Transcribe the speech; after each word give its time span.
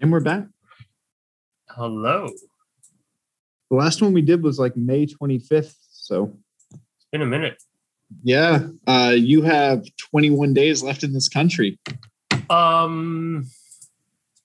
And 0.00 0.12
we're 0.12 0.20
back. 0.20 0.44
Hello. 1.70 2.28
The 3.70 3.76
last 3.76 4.00
one 4.00 4.12
we 4.12 4.22
did 4.22 4.42
was 4.42 4.58
like 4.58 4.76
May 4.76 5.06
25th. 5.06 5.74
So, 5.90 6.36
It's 6.72 7.06
been 7.12 7.22
a 7.22 7.26
minute. 7.26 7.62
yeah, 8.22 8.68
uh, 8.86 9.14
you 9.16 9.42
have 9.42 9.84
21 9.98 10.54
days 10.54 10.82
left 10.82 11.02
in 11.02 11.12
this 11.12 11.28
country. 11.28 11.78
Um. 12.48 13.44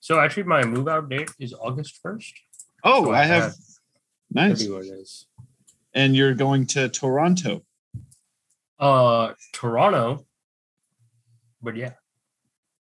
So 0.00 0.20
actually, 0.20 0.42
my 0.42 0.62
move 0.64 0.86
out 0.88 1.08
date 1.08 1.30
is 1.38 1.54
August 1.54 1.98
first. 2.02 2.34
Oh, 2.82 3.04
So 3.06 3.12
I 3.12 3.24
have. 3.24 3.54
Nice. 4.30 4.60
Everywhere 4.62 4.82
it 4.82 4.88
is. 5.00 5.26
And 5.94 6.14
you're 6.14 6.34
going 6.34 6.66
to 6.68 6.88
Toronto. 6.90 7.62
Uh, 8.78 9.32
Toronto. 9.54 10.26
But 11.62 11.76
yeah, 11.76 11.92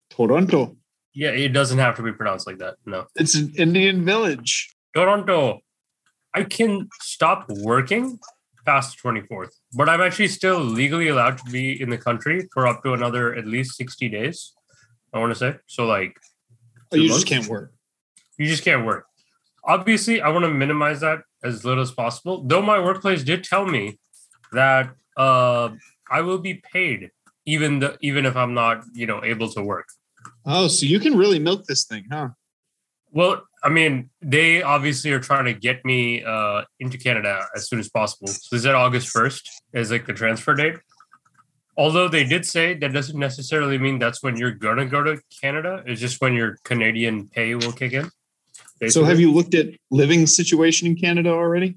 Toronto. 0.09 0.77
Yeah, 1.14 1.30
it 1.30 1.50
doesn't 1.50 1.80
have 1.80 1.95
to 1.98 2.02
be 2.04 2.11
pronounced 2.11 2.48
like 2.48 2.57
that. 2.59 2.75
No, 2.86 3.05
It's 3.16 3.36
an 3.36 3.54
Indian 3.57 4.04
village. 4.05 4.74
Toronto. 4.96 5.60
I 6.36 6.43
can 6.43 6.89
stop 7.01 7.47
working 7.50 8.20
past 8.65 8.96
the 8.96 9.01
twenty 9.01 9.21
fourth, 9.21 9.54
but 9.73 9.87
I'm 9.89 10.01
actually 10.01 10.29
still 10.29 10.60
legally 10.60 11.10
allowed 11.10 11.37
to 11.39 11.43
be 11.51 11.79
in 11.82 11.89
the 11.89 11.97
country 11.97 12.47
for 12.54 12.65
up 12.65 12.82
to 12.84 12.93
another 12.93 13.36
at 13.36 13.46
least 13.46 13.75
sixty 13.78 14.10
days. 14.10 14.54
I 15.14 15.20
want 15.20 15.32
to 15.32 15.36
say 15.37 15.56
so. 15.68 15.86
Like 15.86 16.18
Oh, 16.92 16.96
you 16.96 17.04
Two 17.04 17.07
just 17.07 17.20
months? 17.20 17.29
can't 17.29 17.48
work. 17.48 17.73
you 18.37 18.48
just 18.48 18.64
can't 18.64 18.86
work. 18.86 19.06
Obviously, 19.65 20.21
I 20.21 20.29
want 20.29 20.43
to 20.45 20.51
minimize 20.51 21.00
that 21.01 21.20
as 21.43 21.64
little 21.65 21.82
as 21.84 21.92
possible. 21.92 22.43
Though 22.45 22.61
my 22.61 22.79
workplace 22.79 23.23
did 23.23 23.43
tell 23.43 23.65
me 23.65 24.00
that 24.51 24.89
uh, 25.18 25.70
I 26.09 26.21
will 26.21 26.39
be 26.39 26.56
paid 26.71 27.11
even 27.45 27.79
the, 27.79 27.98
even 28.01 28.25
if 28.25 28.36
I'm 28.36 28.54
not 28.54 28.84
you 28.93 29.06
know 29.06 29.23
able 29.23 29.50
to 29.51 29.61
work. 29.61 29.87
Oh, 30.46 30.68
so 30.68 30.86
you 30.86 31.00
can 31.00 31.18
really 31.18 31.39
milk 31.39 31.65
this 31.65 31.86
thing, 31.86 32.06
huh? 32.11 32.30
Well, 33.11 33.44
I 33.64 33.70
mean, 33.70 34.09
they 34.22 34.61
obviously 34.61 35.11
are 35.11 35.20
trying 35.20 35.45
to 35.45 35.53
get 35.53 35.86
me 35.86 36.23
uh, 36.23 36.64
into 36.80 36.98
Canada 36.98 37.48
as 37.56 37.70
soon 37.70 37.80
as 37.80 37.90
possible. 37.90 38.28
So 38.28 38.56
they 38.56 38.62
said 38.62 38.76
August 38.76 39.09
first 39.09 39.50
is 39.72 39.92
like 39.92 40.06
the 40.06 40.14
transfer 40.14 40.54
date. 40.54 40.76
Although 41.78 42.08
they 42.08 42.23
did 42.23 42.45
say 42.45 42.73
that 42.76 42.94
doesn't 42.94 43.17
necessarily 43.17 43.78
mean 43.78 44.00
that's 44.00 44.22
when 44.22 44.38
you're 44.38 44.52
gonna 44.52 44.86
go 44.86 45.02
to 45.04 45.20
Canada. 45.42 45.84
It's 45.86 46.02
just 46.02 46.22
when 46.22 46.34
your 46.34 46.58
Canadian 46.64 47.30
pay 47.30 47.56
will 47.56 47.72
kick 47.72 47.94
in. 47.94 48.10
So, 48.89 49.06
have 49.06 49.20
you 49.20 49.32
looked 49.32 49.54
at 49.56 49.67
living 49.92 50.28
situation 50.28 50.88
in 50.88 50.95
Canada 50.95 51.30
already? 51.30 51.76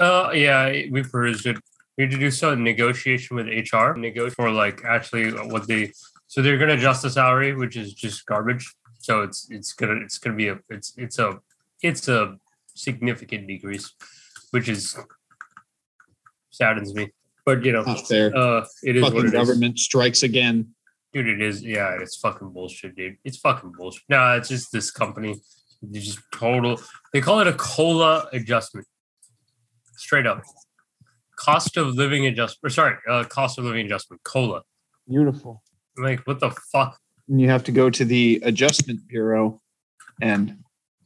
Uh, 0.00 0.32
yeah, 0.34 0.68
we 0.90 1.02
perused 1.02 1.46
it. 1.46 1.56
We 1.96 2.04
had 2.04 2.10
to 2.10 2.18
do 2.18 2.30
some 2.30 2.64
negotiation 2.64 3.36
with 3.36 3.46
HR, 3.46 3.94
negotiate 3.94 4.34
for 4.34 4.50
like 4.50 4.84
actually 4.84 5.30
what 5.30 5.68
they. 5.68 5.92
So 6.34 6.42
they're 6.42 6.58
gonna 6.58 6.74
adjust 6.74 7.02
the 7.02 7.10
salary, 7.10 7.54
which 7.54 7.76
is 7.76 7.94
just 7.94 8.26
garbage. 8.26 8.74
So 8.98 9.22
it's 9.22 9.46
it's 9.50 9.72
gonna 9.72 10.00
it's 10.04 10.18
gonna 10.18 10.34
be 10.34 10.48
a 10.48 10.58
it's 10.68 10.92
it's 10.96 11.20
a 11.20 11.38
it's 11.80 12.08
a 12.08 12.38
significant 12.74 13.46
decrease, 13.46 13.92
which 14.50 14.68
is 14.68 14.98
saddens 16.50 16.92
me. 16.92 17.12
But 17.46 17.64
you 17.64 17.70
know, 17.70 17.84
Not 17.84 18.08
fair. 18.08 18.36
uh, 18.36 18.66
it 18.82 18.96
is 18.96 19.02
what 19.04 19.12
Fucking 19.12 19.26
it 19.26 19.26
is, 19.26 19.32
government 19.32 19.78
strikes 19.78 20.24
again. 20.24 20.70
dude. 21.12 21.28
It 21.28 21.40
is. 21.40 21.62
Yeah, 21.62 21.96
it's 22.00 22.16
fucking 22.16 22.50
bullshit, 22.50 22.96
dude. 22.96 23.16
It's 23.22 23.36
fucking 23.36 23.70
bullshit. 23.78 24.02
Nah, 24.08 24.34
it's 24.34 24.48
just 24.48 24.72
this 24.72 24.90
company. 24.90 25.40
They 25.82 26.00
just 26.00 26.18
total. 26.32 26.80
They 27.12 27.20
call 27.20 27.38
it 27.38 27.46
a 27.46 27.52
cola 27.52 28.28
adjustment. 28.32 28.88
Straight 29.98 30.26
up, 30.26 30.42
cost 31.36 31.76
of 31.76 31.94
living 31.94 32.26
adjustment. 32.26 32.58
Or 32.64 32.70
sorry, 32.70 32.96
uh, 33.08 33.22
cost 33.22 33.56
of 33.56 33.66
living 33.66 33.86
adjustment. 33.86 34.24
Cola. 34.24 34.62
Beautiful. 35.08 35.62
Like, 35.96 36.26
what 36.26 36.40
the 36.40 36.50
fuck? 36.50 36.98
And 37.28 37.40
you 37.40 37.48
have 37.48 37.64
to 37.64 37.72
go 37.72 37.90
to 37.90 38.04
the 38.04 38.40
adjustment 38.44 39.06
bureau 39.08 39.60
and 40.20 40.58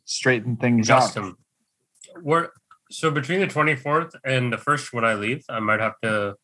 straighten 0.04 0.56
things 0.56 0.88
Adjust 0.88 1.16
out. 1.16 1.22
them. 1.22 1.38
We're 2.22 2.48
so 2.90 3.10
between 3.10 3.40
the 3.40 3.46
24th 3.46 4.14
and 4.24 4.52
the 4.52 4.58
first 4.58 4.92
when 4.92 5.04
I 5.04 5.14
leave, 5.14 5.44
I 5.48 5.60
might 5.60 5.80
have 5.80 5.94
to. 6.02 6.34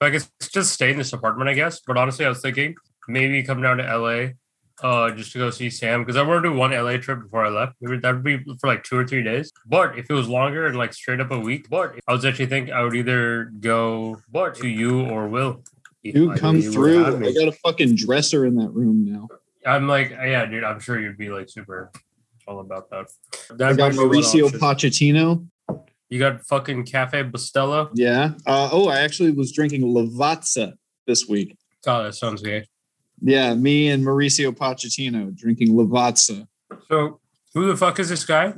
I 0.00 0.10
guess 0.10 0.30
just 0.52 0.72
stay 0.72 0.90
in 0.90 0.98
this 0.98 1.12
apartment, 1.14 1.48
I 1.48 1.54
guess. 1.54 1.80
But 1.80 1.96
honestly, 1.96 2.26
I 2.26 2.28
was 2.28 2.42
thinking 2.42 2.74
maybe 3.08 3.42
come 3.42 3.62
down 3.62 3.78
to 3.78 3.98
LA, 3.98 4.32
uh, 4.82 5.10
just 5.12 5.32
to 5.32 5.38
go 5.38 5.50
see 5.50 5.70
Sam 5.70 6.02
because 6.02 6.16
I 6.16 6.22
want 6.22 6.44
to 6.44 6.50
do 6.50 6.54
one 6.54 6.72
LA 6.72 6.98
trip 6.98 7.22
before 7.22 7.46
I 7.46 7.48
left. 7.48 7.76
Maybe 7.80 7.98
that 8.00 8.12
would 8.12 8.24
be 8.24 8.38
for 8.60 8.66
like 8.66 8.84
two 8.84 8.98
or 8.98 9.06
three 9.06 9.22
days. 9.22 9.50
But 9.66 9.98
if 9.98 10.10
it 10.10 10.12
was 10.12 10.28
longer 10.28 10.66
and 10.66 10.76
like 10.76 10.92
straight 10.92 11.20
up 11.20 11.30
a 11.30 11.38
week, 11.38 11.68
but 11.70 11.94
I 12.06 12.12
was 12.12 12.24
actually 12.24 12.46
thinking 12.46 12.74
I 12.74 12.82
would 12.82 12.94
either 12.94 13.52
go 13.60 14.20
but 14.30 14.54
to 14.56 14.68
you 14.68 15.02
or 15.02 15.28
Will. 15.28 15.62
You 16.14 16.30
Either 16.30 16.40
come 16.40 16.62
through. 16.62 17.26
I 17.26 17.32
got 17.32 17.48
a 17.48 17.52
fucking 17.52 17.96
dresser 17.96 18.46
in 18.46 18.56
that 18.56 18.70
room 18.70 19.04
now. 19.04 19.28
I'm 19.64 19.88
like, 19.88 20.10
yeah, 20.10 20.46
dude. 20.46 20.64
I'm 20.64 20.80
sure 20.80 21.00
you'd 21.00 21.18
be 21.18 21.30
like 21.30 21.48
super 21.48 21.90
all 22.46 22.60
about 22.60 22.90
that. 22.90 23.06
I 23.50 23.54
got 23.56 23.76
might 23.78 23.90
be 23.92 23.98
one 23.98 24.08
Mauricio 24.08 24.46
option. 24.46 24.60
Pochettino. 24.60 25.46
You 26.08 26.18
got 26.20 26.44
fucking 26.44 26.84
Cafe 26.84 27.24
Bustelo. 27.24 27.90
Yeah. 27.94 28.34
Uh, 28.46 28.68
oh, 28.72 28.88
I 28.88 29.00
actually 29.00 29.32
was 29.32 29.50
drinking 29.50 29.82
Lavazza 29.82 30.74
this 31.06 31.26
week. 31.26 31.56
Oh, 31.86 32.04
that 32.04 32.14
sounds 32.14 32.42
gay. 32.42 32.66
Yeah, 33.20 33.54
me 33.54 33.88
and 33.88 34.04
Mauricio 34.04 34.52
Pochettino 34.52 35.34
drinking 35.34 35.68
Lavazza. 35.68 36.46
So, 36.88 37.20
who 37.54 37.66
the 37.66 37.76
fuck 37.76 37.98
is 37.98 38.08
this 38.08 38.24
guy? 38.24 38.54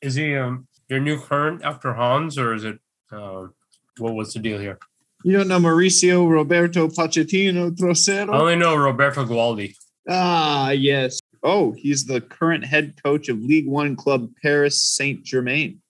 Is 0.00 0.14
he 0.14 0.36
um 0.36 0.68
your 0.88 1.00
new 1.00 1.20
current 1.20 1.62
after 1.64 1.92
Hans, 1.92 2.38
or 2.38 2.54
is 2.54 2.64
it? 2.64 2.78
Um, 3.10 3.54
what 3.98 4.14
was 4.14 4.32
the 4.32 4.40
deal 4.40 4.58
here? 4.58 4.78
You 5.26 5.32
don't 5.32 5.48
know 5.48 5.58
Mauricio 5.58 6.30
Roberto 6.30 6.86
Pochettino 6.86 7.66
I 7.66 7.70
Trossero? 7.70 8.32
only 8.32 8.54
know 8.54 8.76
Roberto 8.76 9.24
Gualdi. 9.24 9.74
Ah, 10.08 10.70
yes. 10.70 11.18
Oh, 11.42 11.72
he's 11.76 12.04
the 12.06 12.20
current 12.20 12.64
head 12.64 12.94
coach 13.02 13.28
of 13.28 13.40
League 13.40 13.66
One 13.66 13.96
club 13.96 14.28
Paris 14.40 14.80
Saint 14.80 15.24
Germain. 15.24 15.80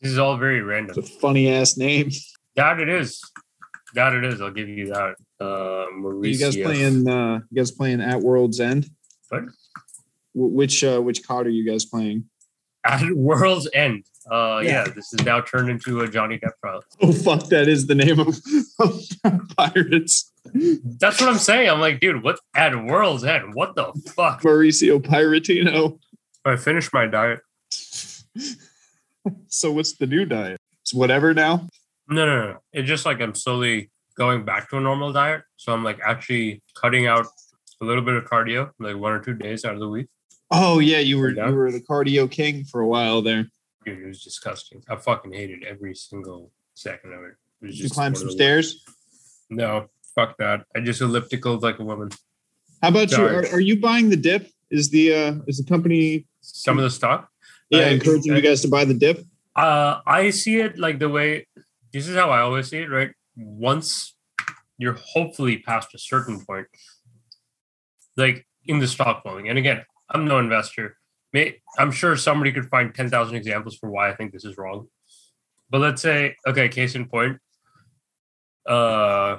This 0.00 0.12
is 0.12 0.18
all 0.18 0.36
very 0.36 0.58
It's 0.58 0.62
a 0.62 0.66
random. 0.66 1.02
funny 1.20 1.48
ass 1.48 1.76
name. 1.76 2.10
That 2.54 2.78
it 2.78 2.88
is. 2.88 3.20
That 3.94 4.12
it 4.14 4.24
is. 4.24 4.40
I'll 4.40 4.52
give 4.52 4.68
you 4.68 4.86
that. 4.94 5.16
Uh, 5.40 5.86
Mauricio. 5.98 6.26
You 6.32 6.38
guys 6.38 6.56
playing? 6.56 7.08
Uh, 7.08 7.40
you 7.50 7.56
guys 7.56 7.72
playing 7.72 8.00
at 8.00 8.20
World's 8.20 8.60
End? 8.60 8.86
What? 9.30 9.42
Wh- 10.34 10.54
Which 10.54 10.84
uh, 10.84 11.00
which 11.00 11.26
card 11.26 11.48
are 11.48 11.50
you 11.50 11.68
guys 11.68 11.84
playing? 11.84 12.26
at 12.84 13.10
World's 13.12 13.68
End. 13.74 14.04
Uh, 14.30 14.60
Yeah. 14.62 14.84
yeah. 14.86 14.92
This 14.94 15.12
is 15.12 15.24
now 15.24 15.40
turned 15.40 15.70
into 15.70 16.00
a 16.00 16.08
Johnny 16.08 16.38
Depp 16.38 16.52
trial. 16.62 16.82
Oh 17.02 17.12
fuck, 17.12 17.48
that 17.48 17.68
is 17.68 17.86
the 17.86 17.94
name 17.94 18.18
of, 18.20 18.28
of 18.80 19.56
Pirates. 19.56 20.32
That's 20.44 21.20
what 21.20 21.30
I'm 21.30 21.38
saying. 21.38 21.68
I'm 21.70 21.80
like, 21.80 22.00
dude, 22.00 22.22
what 22.22 22.38
at 22.54 22.74
World's 22.84 23.24
End? 23.24 23.54
What 23.54 23.74
the 23.76 23.92
fuck? 24.14 24.42
Mauricio 24.42 24.98
Piratino. 25.00 25.98
I 26.44 26.56
finished 26.56 26.92
my 26.92 27.06
diet. 27.06 27.40
So 29.48 29.70
what's 29.72 29.92
the 29.96 30.06
new 30.06 30.24
diet? 30.24 30.60
It's 30.82 30.94
whatever 30.94 31.34
now. 31.34 31.68
No, 32.08 32.24
no, 32.26 32.52
no. 32.52 32.58
It's 32.72 32.88
just 32.88 33.04
like 33.04 33.20
I'm 33.20 33.34
slowly 33.34 33.90
going 34.16 34.44
back 34.44 34.70
to 34.70 34.76
a 34.78 34.80
normal 34.80 35.12
diet. 35.12 35.42
So 35.56 35.72
I'm 35.72 35.84
like 35.84 35.98
actually 36.04 36.62
cutting 36.74 37.06
out 37.06 37.26
a 37.80 37.84
little 37.84 38.02
bit 38.02 38.14
of 38.14 38.24
cardio, 38.24 38.70
like 38.78 38.96
one 38.96 39.12
or 39.12 39.20
two 39.20 39.34
days 39.34 39.64
out 39.64 39.74
of 39.74 39.80
the 39.80 39.88
week. 39.88 40.06
Oh 40.50 40.78
yeah, 40.78 40.98
you 40.98 41.18
were 41.18 41.30
Yeah. 41.30 41.48
you 41.48 41.54
were 41.54 41.70
the 41.70 41.80
cardio 41.80 42.30
king 42.30 42.64
for 42.64 42.80
a 42.80 42.86
while 42.86 43.20
there. 43.22 43.46
Dude, 43.84 43.98
it 44.02 44.06
was 44.06 44.22
disgusting. 44.22 44.82
I 44.88 44.96
fucking 44.96 45.32
hated 45.32 45.64
every 45.64 45.94
single 45.94 46.50
second 46.74 47.12
of 47.14 47.22
it. 47.22 47.34
It 47.62 47.66
was 47.66 47.76
Did 47.76 47.84
you 47.84 47.90
climb 47.90 48.14
some 48.14 48.30
stairs? 48.30 48.84
No, 49.48 49.86
fuck 50.14 50.36
that. 50.38 50.64
I 50.76 50.80
just 50.80 51.00
elliptical 51.00 51.58
like 51.58 51.78
a 51.78 51.84
woman. 51.84 52.10
How 52.82 52.88
about 52.88 53.10
you? 53.10 53.24
Are, 53.24 53.46
are 53.52 53.60
you 53.60 53.80
buying 53.80 54.10
the 54.10 54.16
dip? 54.16 54.48
Is 54.70 54.90
the 54.90 55.12
uh 55.14 55.34
is 55.48 55.58
the 55.58 55.64
company 55.64 56.26
Some 56.40 56.78
of 56.78 56.84
the 56.84 56.90
stock. 56.90 57.28
yeah 57.70 57.80
I- 57.80 57.88
encouraging 57.90 58.32
I- 58.32 58.36
you 58.36 58.42
guys 58.42 58.60
to 58.62 58.68
buy 58.68 58.84
the 58.84 58.94
dip? 58.94 59.24
Uh, 59.56 60.00
I 60.06 60.30
see 60.30 60.60
it 60.60 60.78
like 60.78 60.98
the 61.00 61.08
way 61.08 61.46
this 61.92 62.06
is 62.06 62.14
how 62.16 62.30
I 62.30 62.40
always 62.40 62.68
see 62.68 62.78
it, 62.78 62.88
right? 62.88 63.10
Once 63.36 64.14
you're 64.78 64.96
hopefully 65.14 65.58
past 65.58 65.92
a 65.92 65.98
certain 65.98 66.44
point, 66.46 66.68
like 68.16 68.46
in 68.66 68.78
the 68.78 68.86
stock 68.86 69.22
flowing. 69.22 69.48
And 69.48 69.58
again, 69.58 69.84
I'm 70.08 70.26
no 70.26 70.38
investor. 70.38 70.96
I'm 71.78 71.92
sure 71.92 72.16
somebody 72.16 72.52
could 72.52 72.68
find 72.68 72.94
10,000 72.94 73.36
examples 73.36 73.76
for 73.76 73.90
why 73.90 74.10
I 74.10 74.14
think 74.14 74.32
this 74.32 74.44
is 74.44 74.56
wrong. 74.58 74.88
But 75.70 75.80
let's 75.80 76.02
say, 76.02 76.36
okay, 76.46 76.68
case 76.68 76.94
in 76.94 77.06
point, 77.06 77.38
uh, 78.66 79.38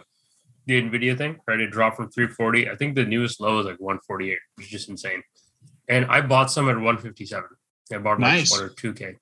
the 0.65 0.81
Nvidia 0.81 1.17
thing, 1.17 1.39
right? 1.47 1.59
It 1.59 1.71
dropped 1.71 1.97
from 1.97 2.09
340. 2.09 2.69
I 2.69 2.75
think 2.75 2.95
the 2.95 3.05
newest 3.05 3.41
low 3.41 3.59
is 3.59 3.65
like 3.65 3.79
148, 3.79 4.37
which 4.55 4.67
is 4.67 4.71
just 4.71 4.89
insane. 4.89 5.21
And 5.89 6.05
I 6.05 6.21
bought 6.21 6.51
some 6.51 6.69
at 6.69 6.75
157. 6.75 7.43
I 7.93 7.97
bought 7.97 8.19
like 8.19 8.33
Nice. 8.33 8.51
one 8.51 8.61
or 8.63 8.69
two 8.69 8.93
K. 8.93 9.15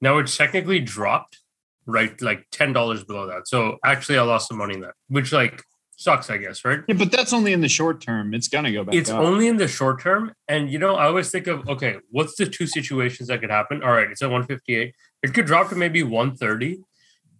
Now 0.00 0.18
it's 0.18 0.36
technically 0.36 0.80
dropped, 0.80 1.38
right? 1.86 2.20
Like 2.20 2.46
ten 2.50 2.72
dollars 2.72 3.04
below 3.04 3.26
that. 3.28 3.46
So 3.46 3.78
actually, 3.84 4.18
I 4.18 4.22
lost 4.22 4.48
some 4.48 4.58
money 4.58 4.74
in 4.74 4.80
that, 4.80 4.94
which 5.08 5.32
like 5.32 5.62
sucks, 6.00 6.30
I 6.30 6.38
guess, 6.38 6.64
right? 6.64 6.80
Yeah, 6.88 6.94
but 6.94 7.12
that's 7.12 7.34
only 7.34 7.52
in 7.52 7.60
the 7.60 7.68
short 7.68 8.00
term. 8.00 8.32
It's 8.32 8.48
gonna 8.48 8.72
go 8.72 8.84
back. 8.84 8.94
It's 8.94 9.10
up. 9.10 9.20
only 9.20 9.48
in 9.48 9.58
the 9.58 9.68
short 9.68 10.00
term, 10.00 10.32
and 10.48 10.70
you 10.70 10.78
know, 10.78 10.94
I 10.94 11.06
always 11.06 11.30
think 11.30 11.46
of 11.46 11.68
okay, 11.68 11.96
what's 12.10 12.36
the 12.36 12.46
two 12.46 12.66
situations 12.66 13.28
that 13.28 13.40
could 13.40 13.50
happen? 13.50 13.82
All 13.82 13.92
right, 13.92 14.10
it's 14.10 14.22
at 14.22 14.30
158. 14.30 14.94
It 15.22 15.34
could 15.34 15.44
drop 15.44 15.68
to 15.68 15.76
maybe 15.76 16.02
130, 16.02 16.80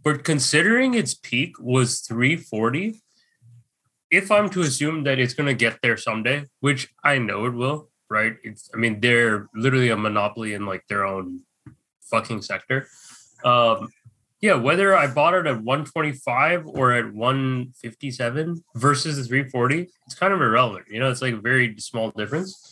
but 0.05 0.25
considering 0.25 0.93
its 0.93 1.15
peak 1.15 1.59
was 1.59 2.01
340, 2.01 3.01
if 4.11 4.31
I'm 4.31 4.51
to 4.51 4.61
assume 4.61 5.05
that 5.05 5.19
it's 5.19 5.33
going 5.33 5.47
to 5.47 5.55
get 5.55 5.79
there 5.83 5.97
someday, 5.97 6.45
which 6.61 6.93
I 7.03 7.17
know 7.17 7.47
it 7.47 7.55
will, 7.55 7.89
right? 8.11 8.37
It's 8.45 8.69
I 8.75 8.77
mean 8.77 9.01
they're 9.01 9.49
literally 9.55 9.89
a 9.89 9.97
monopoly 9.97 10.53
in 10.53 10.67
like 10.67 10.87
their 10.89 11.07
own 11.07 11.41
fucking 12.11 12.43
sector. 12.43 12.89
Um, 13.43 13.89
yeah, 14.41 14.55
whether 14.55 14.97
I 14.97 15.07
bought 15.07 15.35
it 15.35 15.47
at 15.47 15.63
125 15.63 16.67
or 16.67 16.93
at 16.93 17.13
157 17.13 18.65
versus 18.75 19.17
the 19.17 19.25
340, 19.25 19.89
it's 20.07 20.15
kind 20.15 20.33
of 20.33 20.41
irrelevant. 20.41 20.87
You 20.89 20.99
know, 20.99 21.11
it's 21.11 21.21
like 21.21 21.35
a 21.35 21.41
very 21.41 21.79
small 21.79 22.11
difference. 22.11 22.67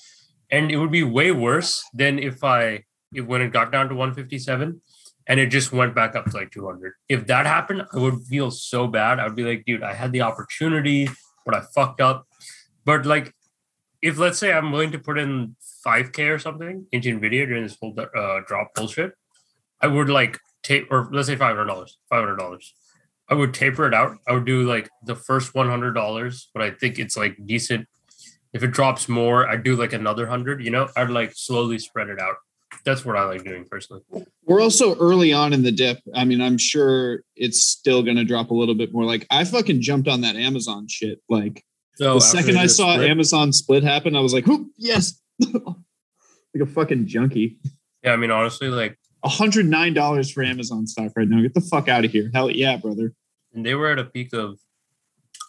And 0.51 0.71
it 0.71 0.79
would 0.79 0.91
be 0.91 1.03
way 1.03 1.31
worse 1.31 1.85
than 1.93 2.19
if 2.19 2.43
I 2.43 2.85
if 3.13 3.27
when 3.27 3.43
it 3.43 3.53
got 3.53 3.71
down 3.71 3.89
to 3.89 3.95
157 3.95 4.81
and 5.27 5.41
it 5.41 5.49
just 5.49 5.73
went 5.73 5.95
back 5.95 6.17
up 6.17 6.25
to 6.27 6.37
like 6.37 6.51
200. 6.51 6.95
If 7.09 7.27
that 7.27 7.45
happened, 7.45 7.87
I 7.93 7.99
would 7.99 8.23
feel 8.23 8.51
so 8.51 8.87
bad. 8.87 9.21
I 9.21 9.25
would 9.25 9.37
be 9.37 9.45
like, 9.45 9.65
dude, 9.67 9.83
I 9.83 9.93
had 9.93 10.13
the 10.13 10.23
opportunity, 10.23 11.09
but 11.45 11.55
I 11.55 11.61
fucked 11.75 12.01
up. 12.01 12.27
But 12.87 13.05
like, 13.05 13.35
if 14.01 14.17
let's 14.17 14.39
say 14.39 14.53
I'm 14.53 14.73
willing 14.73 14.93
to 14.93 14.99
put 14.99 15.19
in 15.19 15.55
5K 15.87 16.35
or 16.35 16.39
something 16.39 16.87
into 16.93 17.19
NVIDIA 17.19 17.47
during 17.47 17.65
this 17.65 17.77
whole 17.79 17.95
uh, 17.99 18.41
drop 18.47 18.75
bullshit, 18.75 19.13
I 19.83 19.87
would 19.87 20.09
like 20.09 20.39
tape, 20.69 20.89
or 20.91 21.09
let's 21.13 21.29
say 21.29 21.37
$500, 21.37 21.91
$500. 22.13 22.65
I 23.31 23.35
would 23.35 23.53
taper 23.53 23.87
it 23.87 23.95
out. 23.95 24.17
I 24.27 24.33
would 24.33 24.47
do 24.47 24.63
like 24.63 24.89
the 25.05 25.15
first 25.15 25.53
$100, 25.53 26.47
but 26.55 26.63
I 26.63 26.71
think 26.71 26.99
it's 26.99 27.17
like 27.17 27.37
decent. 27.45 27.87
If 28.53 28.63
it 28.63 28.71
drops 28.71 29.09
more, 29.09 29.47
I'd 29.47 29.63
do 29.63 29.77
like 29.77 29.93
another 29.93 30.25
100, 30.25 30.65
you 30.65 30.71
know, 30.71 30.89
I'd 30.97 31.11
like 31.11 31.33
slowly 31.35 31.79
spread 31.79 32.09
it 32.09 32.21
out 32.21 32.37
that's 32.85 33.05
what 33.05 33.17
I 33.17 33.25
like 33.25 33.45
doing 33.45 33.65
personally. 33.65 34.03
We're 34.45 34.61
also 34.61 34.97
early 34.99 35.33
on 35.33 35.53
in 35.53 35.63
the 35.63 35.73
dip. 35.73 35.99
I 36.15 36.25
mean, 36.25 36.41
I'm 36.41 36.59
sure 36.59 37.23
it's 37.37 37.63
still 37.63 38.03
going 38.03 38.17
to 38.17 38.25
drop 38.25 38.51
a 38.51 38.55
little 38.55 38.75
bit 38.75 38.93
more. 38.93 39.05
Like 39.05 39.27
I 39.31 39.45
fucking 39.45 39.81
jumped 39.83 40.09
on 40.09 40.23
that 40.23 40.37
Amazon 40.37 40.87
shit. 40.89 41.21
Like 41.29 41.65
so 41.97 42.15
the 42.15 42.21
second 42.21 42.59
I 42.59 42.67
saw 42.67 42.95
split. 42.95 43.11
Amazon 43.11 43.53
split 43.53 43.83
happen, 43.83 44.17
I 44.17 44.21
was 44.21 44.33
like, 44.33 44.47
"Whoop, 44.47 44.69
yes, 44.77 45.21
like 45.41 46.63
a 46.63 46.67
fucking 46.67 47.07
junkie. 47.07 47.59
Yeah, 48.03 48.13
I 48.13 48.17
mean, 48.17 48.31
honestly, 48.31 48.69
like 48.69 48.99
hundred 49.25 49.67
nine 49.67 49.95
dollars 49.95 50.31
for 50.31 50.43
Amazon 50.43 50.87
stock 50.87 51.13
right 51.17 51.29
now. 51.29 51.41
Get 51.43 51.55
the 51.55 51.61
fuck 51.61 51.89
out 51.89 52.05
of 52.05 52.13
here. 52.13 52.31
Hell 52.33 52.51
yeah, 52.51 52.77
brother. 52.77 53.13
And 53.55 53.65
they 53.65 53.75
were 53.75 53.89
at 53.89 53.99
a 53.99 54.05
peak 54.05 54.33
of, 54.33 54.59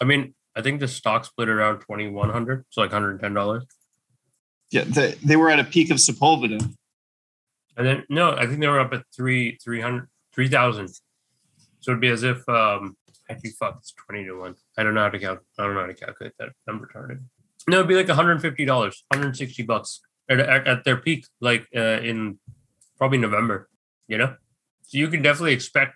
I 0.01 0.06
mean, 0.06 0.33
I 0.56 0.62
think 0.62 0.80
the 0.80 0.88
stock 0.88 1.25
split 1.25 1.50
around 1.50 1.80
twenty 1.80 2.10
one 2.10 2.30
hundred, 2.30 2.66
so 2.69 2.81
like 2.81 2.92
hundred 2.92 3.12
and 3.12 3.19
ten 3.19 3.33
dollars. 3.33 3.66
Yeah, 4.71 4.83
they, 4.86 5.16
they 5.24 5.36
were 5.36 5.50
at 5.50 5.60
a 5.60 5.63
peak 5.63 5.89
of 5.92 5.98
Sepulveda. 5.98 6.62
And 7.77 7.88
then 7.88 8.04
no, 8.10 8.36
I 8.36 8.45
think 8.45 8.60
they 8.60 8.68
were 8.68 8.80
up 8.80 8.94
at 8.94 9.04
three, 9.16 9.57
300, 9.63 10.07
3,000. 10.33 10.88
So 11.80 11.92
it'd 11.92 12.01
be 12.01 12.10
as 12.10 12.24
if 12.24 12.48
um 12.50 12.98
actually 13.30 13.51
fuck, 13.51 13.77
it's 13.80 13.94
20 13.94 14.25
to 14.25 14.33
1. 14.33 14.56
I 14.77 14.83
don't 14.83 14.94
know 14.94 15.01
how 15.01 15.10
to 15.10 15.19
count. 15.19 15.39
I 15.57 15.63
don't 15.63 15.75
know 15.75 15.81
how 15.81 15.88
to 15.88 15.94
calculate 15.94 16.33
that 16.39 16.50
number 16.68 16.88
retarded. 16.88 17.22
No, 17.68 17.77
it'd 17.77 17.88
be 17.88 17.95
like 17.95 18.07
$150, 18.07 18.68
160 18.68 19.63
bucks 19.63 20.01
at, 20.30 20.39
at, 20.39 20.68
at 20.68 20.83
their 20.83 20.98
peak, 20.98 21.25
like 21.39 21.68
uh, 21.75 22.00
in 22.01 22.39
probably 23.00 23.18
November, 23.18 23.68
you 24.07 24.19
know? 24.19 24.36
So 24.84 24.98
you 24.98 25.07
can 25.07 25.24
definitely 25.24 25.54
expect 25.54 25.96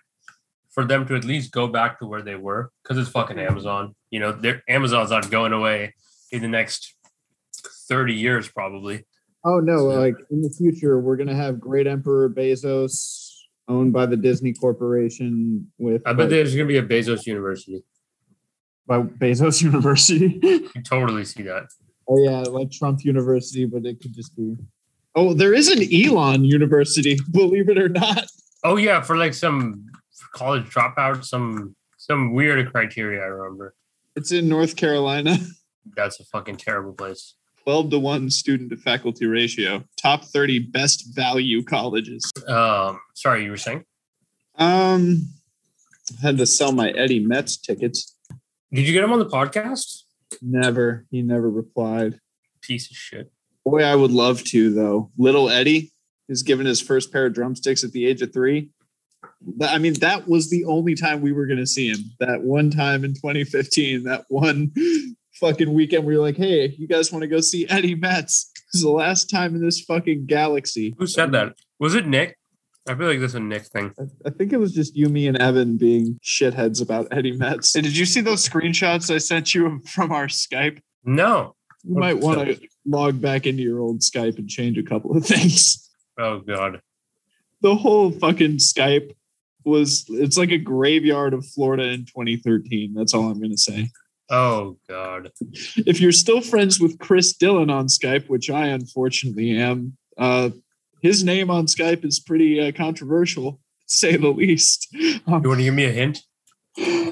for 0.70 0.84
them 0.84 1.06
to 1.06 1.14
at 1.14 1.24
least 1.24 1.52
go 1.52 1.68
back 1.68 2.00
to 2.00 2.06
where 2.06 2.22
they 2.22 2.34
were 2.34 2.72
because 2.82 2.98
it's 2.98 3.08
fucking 3.08 3.38
Amazon. 3.38 3.94
You 4.10 4.18
know, 4.18 4.32
their 4.32 4.62
Amazon's 4.68 5.10
not 5.10 5.30
going 5.30 5.52
away 5.52 5.94
in 6.32 6.42
the 6.42 6.48
next 6.48 6.94
30 7.88 8.14
years, 8.14 8.48
probably. 8.48 9.06
Oh 9.44 9.60
no! 9.60 9.90
So, 9.90 10.00
like 10.00 10.16
in 10.30 10.40
the 10.40 10.50
future, 10.50 10.98
we're 10.98 11.16
gonna 11.16 11.34
have 11.34 11.60
Great 11.60 11.86
Emperor 11.86 12.30
Bezos 12.30 13.30
owned 13.68 13.92
by 13.92 14.06
the 14.06 14.16
Disney 14.16 14.54
Corporation. 14.54 15.70
With 15.78 16.02
I 16.06 16.14
bet 16.14 16.30
there's 16.30 16.54
gonna 16.54 16.66
be 16.66 16.78
a 16.78 16.82
Bezos 16.82 17.26
University. 17.26 17.84
By 18.86 19.00
Bezos 19.00 19.62
University. 19.70 20.40
you 20.42 20.82
totally 20.82 21.26
see 21.26 21.42
that. 21.42 21.66
Oh 22.08 22.18
yeah, 22.24 22.40
like 22.40 22.70
Trump 22.70 23.04
University, 23.04 23.66
but 23.66 23.84
it 23.84 24.00
could 24.00 24.14
just 24.14 24.34
be. 24.34 24.56
Oh, 25.14 25.32
there 25.32 25.54
is 25.54 25.68
an 25.68 25.82
Elon 25.92 26.44
University, 26.44 27.18
believe 27.30 27.68
it 27.68 27.78
or 27.78 27.88
not. 27.88 28.26
Oh 28.64 28.76
yeah, 28.76 29.00
for 29.00 29.16
like 29.16 29.34
some 29.34 29.86
college 30.32 30.64
dropout, 30.64 31.24
some 31.24 31.76
some 31.96 32.34
weird 32.34 32.70
criteria. 32.72 33.20
I 33.22 33.26
remember. 33.26 33.74
It's 34.16 34.32
in 34.32 34.48
North 34.48 34.76
Carolina. 34.76 35.36
That's 35.96 36.20
a 36.20 36.24
fucking 36.24 36.56
terrible 36.56 36.92
place. 36.92 37.34
12 37.64 37.90
to 37.90 37.98
1 37.98 38.30
student 38.30 38.70
to 38.70 38.76
faculty 38.76 39.26
ratio. 39.26 39.82
Top 40.00 40.24
30 40.24 40.58
best 40.58 41.14
value 41.14 41.62
colleges. 41.62 42.30
Um, 42.46 43.00
sorry, 43.14 43.44
you 43.44 43.50
were 43.50 43.56
saying? 43.56 43.84
Um, 44.56 45.30
I 46.18 46.26
had 46.26 46.38
to 46.38 46.46
sell 46.46 46.72
my 46.72 46.90
Eddie 46.90 47.20
Metz 47.20 47.56
tickets. 47.56 48.14
Did 48.72 48.86
you 48.86 48.92
get 48.92 49.02
him 49.02 49.12
on 49.12 49.18
the 49.18 49.26
podcast? 49.26 50.02
Never. 50.42 51.06
He 51.10 51.22
never 51.22 51.50
replied. 51.50 52.20
Piece 52.60 52.90
of 52.90 52.96
shit. 52.96 53.32
Boy, 53.64 53.82
I 53.82 53.94
would 53.94 54.10
love 54.10 54.44
to, 54.44 54.72
though. 54.72 55.10
Little 55.16 55.48
Eddie 55.48 55.92
is 56.28 56.42
given 56.42 56.66
his 56.66 56.80
first 56.80 57.12
pair 57.12 57.26
of 57.26 57.34
drumsticks 57.34 57.84
at 57.84 57.92
the 57.92 58.06
age 58.06 58.22
of 58.22 58.32
three. 58.32 58.70
I 59.62 59.78
mean, 59.78 59.94
that 59.94 60.28
was 60.28 60.50
the 60.50 60.64
only 60.64 60.94
time 60.94 61.20
we 61.20 61.32
were 61.32 61.46
going 61.46 61.58
to 61.58 61.66
see 61.66 61.90
him. 61.90 61.98
That 62.20 62.42
one 62.42 62.70
time 62.70 63.04
in 63.04 63.14
2015, 63.14 64.04
that 64.04 64.24
one 64.28 64.72
fucking 65.34 65.72
weekend 65.72 66.04
where 66.04 66.14
you're 66.14 66.22
like, 66.22 66.36
hey, 66.36 66.74
you 66.78 66.88
guys 66.88 67.12
want 67.12 67.22
to 67.22 67.28
go 67.28 67.40
see 67.40 67.68
Eddie 67.68 67.94
Metz? 67.94 68.50
This 68.72 68.80
is 68.80 68.86
the 68.86 68.90
last 68.90 69.30
time 69.30 69.54
in 69.54 69.64
this 69.64 69.82
fucking 69.82 70.26
galaxy. 70.26 70.96
Who 70.98 71.06
said 71.06 71.30
that? 71.30 71.54
Was 71.78 71.94
it 71.94 72.08
Nick? 72.08 72.36
I 72.88 72.96
feel 72.96 73.06
like 73.06 73.20
this 73.20 73.30
is 73.30 73.36
a 73.36 73.40
Nick 73.40 73.66
thing. 73.66 73.92
I, 74.26 74.30
think 74.30 74.52
it 74.52 74.56
was 74.56 74.72
just 74.72 74.96
you, 74.96 75.08
me, 75.08 75.28
and 75.28 75.38
Evan 75.38 75.76
being 75.76 76.18
shitheads 76.24 76.82
about 76.82 77.06
Eddie 77.12 77.36
Metz. 77.36 77.72
Hey, 77.72 77.82
did 77.82 77.96
you 77.96 78.04
see 78.04 78.20
those 78.20 78.46
screenshots 78.46 79.14
I 79.14 79.18
sent 79.18 79.54
you 79.54 79.80
from 79.86 80.10
our 80.10 80.26
Skype? 80.26 80.80
No. 81.04 81.54
You 81.84 81.94
might 82.00 82.18
want 82.18 82.40
to 82.40 82.68
log 82.86 83.20
back 83.20 83.46
into 83.46 83.62
your 83.62 83.80
old 83.80 84.00
Skype 84.00 84.38
and 84.38 84.48
change 84.48 84.78
a 84.78 84.82
couple 84.82 85.16
of 85.16 85.24
things. 85.26 85.90
Oh 86.18 86.40
God. 86.40 86.80
The 87.60 87.74
whole 87.74 88.10
fucking 88.10 88.58
Skype 88.58 89.14
was 89.64 90.04
it's 90.08 90.36
like 90.36 90.50
a 90.50 90.58
graveyard 90.58 91.34
of 91.34 91.46
Florida 91.46 91.84
in 91.84 92.04
2013. 92.04 92.94
That's 92.94 93.14
all 93.14 93.30
I'm 93.30 93.40
gonna 93.40 93.56
say. 93.56 93.88
Oh 94.30 94.78
God! 94.88 95.30
If 95.76 96.00
you're 96.00 96.12
still 96.12 96.40
friends 96.40 96.80
with 96.80 96.98
Chris 96.98 97.34
Dillon 97.34 97.68
on 97.68 97.88
Skype, 97.88 98.28
which 98.28 98.48
I 98.48 98.68
unfortunately 98.68 99.56
am, 99.56 99.96
uh, 100.16 100.50
his 101.02 101.22
name 101.22 101.50
on 101.50 101.66
Skype 101.66 102.04
is 102.04 102.20
pretty 102.20 102.60
uh, 102.60 102.72
controversial, 102.72 103.60
to 103.88 103.96
say 103.96 104.16
the 104.16 104.28
least. 104.28 104.88
Um, 105.26 105.42
you 105.42 105.48
want 105.48 105.60
to 105.60 105.64
give 105.64 105.74
me 105.74 105.84
a 105.84 105.92
hint? 105.92 106.20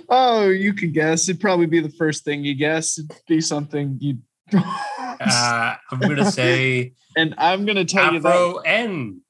Oh, 0.08 0.48
you 0.48 0.72
could 0.72 0.94
guess. 0.94 1.28
It'd 1.28 1.40
probably 1.40 1.66
be 1.66 1.80
the 1.80 1.90
first 1.90 2.24
thing 2.24 2.44
you 2.44 2.54
guess. 2.54 2.98
It'd 2.98 3.12
be 3.28 3.40
something 3.40 3.98
you. 4.00 4.18
Uh, 5.20 5.74
I'm 5.90 6.00
gonna 6.00 6.24
say. 6.32 6.92
And 7.16 7.34
I'm 7.38 7.66
gonna 7.66 7.84
tell 7.84 8.04
Afro 8.04 8.14
you 8.14 8.20
that. 8.20 8.28
Afro 8.28 8.56
N. 8.58 9.20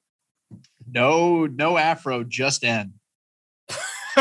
No, 0.86 1.46
no 1.46 1.78
Afro, 1.78 2.24
just 2.24 2.64
N. 2.64 2.94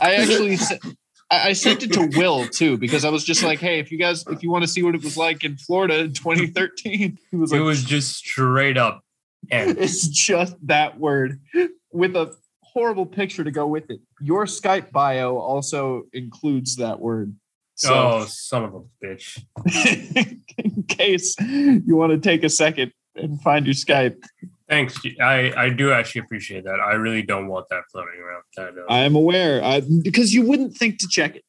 actually 0.00 0.58
I, 1.30 1.52
sent 1.52 1.82
it 1.82 1.92
to 1.92 2.10
Will 2.16 2.46
too 2.46 2.78
because 2.78 3.04
I 3.04 3.10
was 3.10 3.24
just 3.24 3.42
like, 3.42 3.60
hey, 3.60 3.78
if 3.78 3.92
you 3.92 3.98
guys, 3.98 4.26
if 4.28 4.42
you 4.42 4.50
want 4.50 4.64
to 4.64 4.68
see 4.68 4.82
what 4.82 4.94
it 4.94 5.02
was 5.02 5.16
like 5.16 5.44
in 5.44 5.56
Florida 5.56 5.98
in 5.98 6.12
2013, 6.12 7.18
he 7.30 7.36
was 7.36 7.52
like, 7.52 7.60
it 7.60 7.64
was 7.64 7.84
just 7.84 8.16
straight 8.16 8.76
up. 8.76 9.02
And 9.50 9.78
it's 9.78 10.08
just 10.08 10.56
that 10.66 10.98
word 10.98 11.40
with 11.92 12.16
a 12.16 12.34
horrible 12.62 13.06
picture 13.06 13.44
to 13.44 13.50
go 13.50 13.66
with 13.66 13.90
it. 13.90 14.00
Your 14.20 14.46
Skype 14.46 14.90
bio 14.90 15.36
also 15.36 16.04
includes 16.12 16.76
that 16.76 17.00
word. 17.00 17.34
So, 17.78 17.94
oh, 17.94 18.24
son 18.26 18.64
of 18.64 18.74
a 18.74 18.80
bitch. 19.04 19.40
in 20.58 20.82
case 20.88 21.36
you 21.40 21.94
want 21.94 22.10
to 22.10 22.18
take 22.18 22.42
a 22.42 22.48
second 22.48 22.92
and 23.14 23.40
find 23.40 23.66
your 23.66 23.74
Skype. 23.74 24.16
Thanks. 24.68 24.98
I, 25.20 25.52
I 25.56 25.70
do 25.70 25.92
actually 25.92 26.22
appreciate 26.22 26.64
that. 26.64 26.80
I 26.80 26.94
really 26.94 27.22
don't 27.22 27.46
want 27.46 27.68
that 27.70 27.84
floating 27.92 28.20
around. 28.20 28.42
That, 28.56 28.82
uh, 28.82 28.92
I 28.92 29.00
am 29.00 29.14
aware 29.14 29.62
I, 29.62 29.82
because 30.02 30.34
you 30.34 30.42
wouldn't 30.42 30.76
think 30.76 30.98
to 30.98 31.08
check 31.08 31.36
it. 31.36 31.44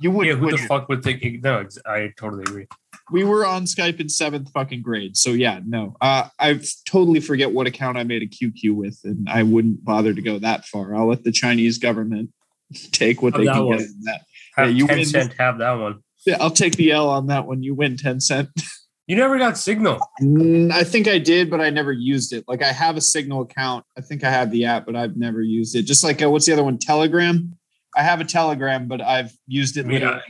You 0.00 0.10
wouldn't. 0.10 0.34
Yeah, 0.34 0.40
who 0.40 0.50
the 0.50 0.62
fuck 0.66 0.88
would 0.88 1.02
think? 1.02 1.22
No, 1.42 1.66
I 1.84 2.12
totally 2.18 2.42
agree. 2.42 2.66
We 3.12 3.24
were 3.24 3.44
on 3.46 3.64
Skype 3.64 4.00
in 4.00 4.08
seventh 4.08 4.50
fucking 4.52 4.82
grade, 4.82 5.16
so 5.16 5.30
yeah, 5.30 5.60
no. 5.64 5.94
Uh, 6.00 6.28
I 6.38 6.60
totally 6.86 7.20
forget 7.20 7.52
what 7.52 7.66
account 7.66 7.96
I 7.96 8.04
made 8.04 8.22
a 8.22 8.26
QQ 8.26 8.74
with, 8.74 8.98
and 9.04 9.28
I 9.28 9.42
wouldn't 9.42 9.84
bother 9.84 10.12
to 10.12 10.22
go 10.22 10.38
that 10.38 10.64
far. 10.64 10.94
I'll 10.96 11.08
let 11.08 11.24
the 11.24 11.32
Chinese 11.32 11.78
government 11.78 12.30
take 12.92 13.22
what 13.22 13.34
have 13.34 13.44
they 13.44 13.50
can 13.50 13.64
one. 13.64 13.78
get. 13.78 13.86
In 13.86 14.00
that 14.02 14.22
have 14.56 14.70
yeah, 14.70 14.76
you 14.76 14.86
10 14.86 14.96
win. 14.96 15.06
cent 15.06 15.34
have 15.38 15.58
that 15.58 15.72
one. 15.72 16.02
Yeah, 16.26 16.36
I'll 16.40 16.50
take 16.50 16.76
the 16.76 16.90
L 16.90 17.08
on 17.08 17.28
that 17.28 17.46
one. 17.46 17.62
You 17.62 17.74
win 17.74 17.96
ten 17.96 18.20
cent. 18.20 18.48
You 19.08 19.14
never 19.14 19.38
got 19.38 19.56
Signal. 19.56 20.00
Mm, 20.20 20.72
I 20.72 20.82
think 20.82 21.06
I 21.06 21.18
did, 21.18 21.48
but 21.48 21.60
I 21.60 21.70
never 21.70 21.92
used 21.92 22.32
it. 22.32 22.44
Like 22.48 22.60
I 22.60 22.72
have 22.72 22.96
a 22.96 23.00
Signal 23.00 23.42
account. 23.42 23.84
I 23.96 24.00
think 24.00 24.24
I 24.24 24.30
have 24.30 24.50
the 24.50 24.64
app, 24.64 24.84
but 24.84 24.96
I've 24.96 25.16
never 25.16 25.40
used 25.40 25.76
it. 25.76 25.82
Just 25.82 26.02
like 26.02 26.20
uh, 26.20 26.28
what's 26.28 26.46
the 26.46 26.52
other 26.52 26.64
one? 26.64 26.76
Telegram. 26.76 27.56
I 27.94 28.02
have 28.02 28.20
a 28.20 28.24
Telegram, 28.24 28.88
but 28.88 29.00
I've 29.00 29.32
used 29.46 29.76
it. 29.76 29.86
I, 29.86 30.20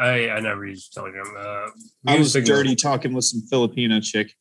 I, 0.00 0.30
I, 0.30 0.40
never 0.40 0.66
used 0.66 0.94
Telegram. 0.94 1.26
Uh, 1.36 1.66
I 2.06 2.18
was 2.18 2.32
Signal. 2.32 2.56
dirty 2.56 2.74
talking 2.74 3.12
with 3.12 3.26
some 3.26 3.42
Filipino 3.42 4.00
chick. 4.00 4.32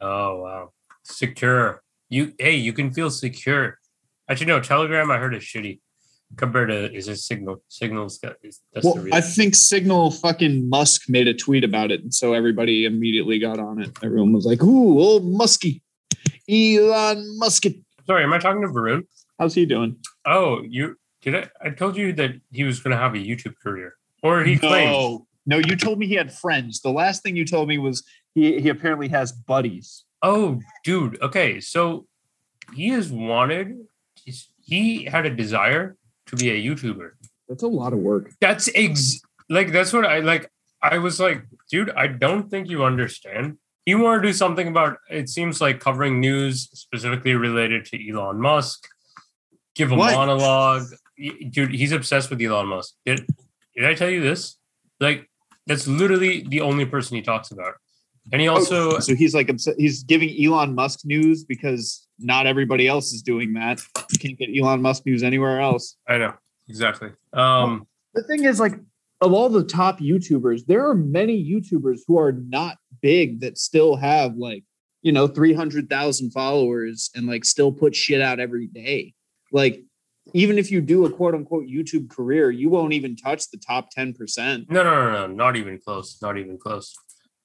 Oh 0.00 0.40
wow, 0.40 0.72
secure. 1.02 1.82
You 2.08 2.34
hey, 2.38 2.54
you 2.54 2.72
can 2.72 2.92
feel 2.92 3.10
secure. 3.10 3.78
Actually, 4.30 4.46
no. 4.46 4.60
Telegram, 4.60 5.10
I 5.10 5.18
heard 5.18 5.34
is 5.34 5.42
shitty. 5.42 5.80
Compared 6.36 6.68
to 6.70 6.92
is 6.94 7.08
it 7.08 7.16
Signal? 7.16 7.62
Signal's 7.68 8.18
got 8.18 8.36
is, 8.42 8.60
that's 8.72 8.84
Well, 8.84 8.94
the 8.94 9.00
real. 9.02 9.14
I 9.14 9.20
think 9.20 9.54
Signal 9.54 10.10
fucking 10.10 10.68
Musk 10.68 11.08
made 11.08 11.28
a 11.28 11.34
tweet 11.34 11.64
about 11.64 11.90
it, 11.90 12.02
and 12.02 12.12
so 12.14 12.32
everybody 12.34 12.84
immediately 12.84 13.38
got 13.38 13.58
on 13.58 13.82
it. 13.82 13.90
Everyone 14.02 14.32
was 14.32 14.44
like, 14.46 14.62
"Ooh, 14.62 14.98
old 14.98 15.24
Muskie, 15.24 15.80
Elon 16.48 17.38
Musk, 17.38 17.64
Sorry, 18.06 18.24
am 18.24 18.32
I 18.32 18.38
talking 18.38 18.62
to 18.62 18.68
Varun? 18.68 19.02
how's 19.38 19.54
he 19.54 19.66
doing?" 19.66 19.96
Oh, 20.24 20.62
you 20.62 20.96
did 21.22 21.34
I? 21.34 21.50
I 21.64 21.70
told 21.70 21.96
you 21.96 22.12
that 22.14 22.32
he 22.50 22.64
was 22.64 22.80
going 22.80 22.92
to 22.92 22.96
have 22.96 23.14
a 23.14 23.18
YouTube 23.18 23.54
career, 23.62 23.94
or 24.22 24.42
he 24.44 24.58
claimed. 24.58 24.90
No, 24.90 25.26
no, 25.46 25.58
you 25.58 25.76
told 25.76 25.98
me 25.98 26.06
he 26.06 26.14
had 26.14 26.32
friends. 26.32 26.80
The 26.80 26.90
last 26.90 27.22
thing 27.22 27.36
you 27.36 27.44
told 27.44 27.68
me 27.68 27.78
was 27.78 28.04
he 28.34 28.60
he 28.60 28.68
apparently 28.68 29.08
has 29.08 29.32
buddies. 29.32 30.04
Oh, 30.22 30.60
dude. 30.84 31.20
Okay, 31.20 31.60
so 31.60 32.06
he 32.74 32.88
has 32.90 33.10
wanted. 33.10 33.76
he's- 34.24 34.48
He 34.64 35.04
had 35.04 35.26
a 35.26 35.34
desire 35.34 35.96
to 36.32 36.36
be 36.36 36.50
a 36.50 36.74
YouTuber. 36.74 37.10
That's 37.48 37.62
a 37.62 37.68
lot 37.68 37.92
of 37.92 37.98
work. 38.00 38.30
That's 38.40 38.68
ex 38.74 39.20
like 39.48 39.72
that's 39.72 39.92
what 39.92 40.04
I 40.06 40.20
like. 40.20 40.50
I 40.82 40.98
was 40.98 41.20
like, 41.20 41.44
dude, 41.70 41.90
I 41.90 42.06
don't 42.08 42.50
think 42.50 42.68
you 42.68 42.84
understand. 42.84 43.58
You 43.86 43.98
want 43.98 44.22
to 44.22 44.28
do 44.28 44.32
something 44.32 44.68
about 44.68 44.98
it 45.10 45.28
seems 45.28 45.60
like 45.60 45.80
covering 45.80 46.20
news 46.20 46.68
specifically 46.72 47.34
related 47.34 47.84
to 47.86 48.10
Elon 48.10 48.40
Musk. 48.40 48.86
Give 49.74 49.92
a 49.92 49.94
What? 49.94 50.14
monologue. 50.14 50.84
Dude, 51.50 51.72
he's 51.74 51.92
obsessed 51.92 52.30
with 52.30 52.40
Elon 52.40 52.66
Musk. 52.68 52.94
Did, 53.04 53.26
did 53.76 53.84
I 53.84 53.94
tell 53.94 54.08
you 54.10 54.20
this? 54.20 54.56
Like, 55.00 55.28
that's 55.66 55.86
literally 55.86 56.44
the 56.48 56.60
only 56.60 56.84
person 56.84 57.16
he 57.16 57.22
talks 57.22 57.50
about. 57.50 57.74
And 58.30 58.40
he 58.40 58.46
also 58.46 58.98
so 59.00 59.14
he's 59.14 59.34
like 59.34 59.50
he's 59.78 60.04
giving 60.04 60.30
Elon 60.42 60.74
Musk 60.74 61.00
news 61.04 61.44
because 61.44 62.06
not 62.18 62.46
everybody 62.46 62.86
else 62.86 63.12
is 63.12 63.22
doing 63.22 63.54
that. 63.54 63.80
You 64.12 64.18
can't 64.18 64.38
get 64.38 64.50
Elon 64.56 64.80
Musk 64.80 65.04
news 65.06 65.22
anywhere 65.22 65.60
else. 65.60 65.96
I 66.06 66.18
know 66.18 66.34
exactly. 66.68 67.10
Um 67.32 67.86
the 68.14 68.22
thing 68.22 68.44
is 68.44 68.60
like 68.60 68.74
of 69.20 69.32
all 69.32 69.48
the 69.48 69.64
top 69.64 70.00
youtubers 70.00 70.66
there 70.66 70.86
are 70.86 70.94
many 70.94 71.42
youtubers 71.42 72.00
who 72.06 72.18
are 72.18 72.32
not 72.32 72.76
big 73.00 73.40
that 73.40 73.56
still 73.56 73.96
have 73.96 74.36
like 74.36 74.64
you 75.02 75.12
know 75.12 75.26
300000 75.26 76.30
followers 76.32 77.10
and 77.14 77.26
like 77.26 77.44
still 77.44 77.72
put 77.72 77.94
shit 77.94 78.20
out 78.20 78.40
every 78.40 78.66
day 78.66 79.14
like 79.52 79.82
even 80.34 80.58
if 80.58 80.70
you 80.70 80.80
do 80.80 81.06
a 81.06 81.10
quote 81.10 81.34
unquote 81.34 81.66
youtube 81.66 82.10
career 82.10 82.50
you 82.50 82.68
won't 82.68 82.92
even 82.92 83.16
touch 83.16 83.48
the 83.50 83.58
top 83.58 83.88
10% 83.96 84.68
No, 84.68 84.82
no, 84.82 84.94
no, 84.94 85.12
no, 85.12 85.26
not 85.32 85.56
even 85.56 85.78
close. 85.78 86.18
Not 86.20 86.36
even 86.36 86.58
close. 86.58 86.94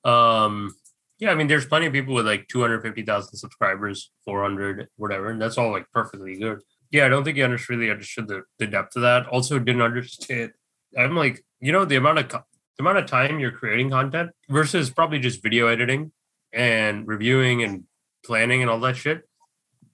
Um, 0.08 0.74
yeah, 1.20 1.32
I 1.32 1.36
mean, 1.36 1.48
there's 1.48 1.66
plenty 1.66 1.88
of 1.88 1.94
people 1.94 2.14
with 2.14 2.26
like 2.26 2.48
250,000 2.48 3.38
subscribers, 3.38 4.12
400, 4.26 4.88
whatever, 4.98 5.30
and 5.30 5.42
that's 5.42 5.58
all 5.58 5.72
like 5.72 5.86
perfectly 5.92 6.38
good. 6.38 6.62
Yeah, 6.92 7.06
I 7.06 7.10
don't 7.10 7.24
think 7.24 7.38
he 7.38 7.44
understood 7.44 7.78
really 7.78 7.92
understood 7.92 8.28
the, 8.28 8.44
the 8.60 8.68
depth 8.68 8.96
of 8.96 9.02
that. 9.02 9.28
Also, 9.28 9.60
didn't 9.60 9.82
understand. 9.82 10.54
I'm 10.98 11.16
like, 11.16 11.44
you 11.60 11.72
know, 11.72 11.86
the 11.86 11.98
amount 11.98 12.20
of 12.20 12.28
co- 12.30 12.44
the 12.78 12.84
amount 12.84 13.00
of 13.00 13.08
time 13.08 13.40
you're 13.40 13.52
creating 13.52 13.90
content 13.90 14.30
versus 14.50 14.90
probably 14.90 15.20
just 15.20 15.42
video 15.44 15.68
editing 15.68 16.12
and 16.54 17.08
reviewing 17.08 17.64
and 17.64 17.84
planning 18.24 18.62
and 18.62 18.70
all 18.70 18.80
that 18.82 18.96
shit. 18.96 19.28